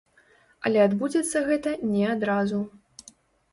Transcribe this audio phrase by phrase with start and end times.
[0.69, 2.65] Але адбудзецца гэта не адразу.